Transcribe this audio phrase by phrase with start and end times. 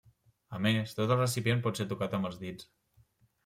[0.59, 2.69] A més, tot el recipient pot ser tocat amb els dits.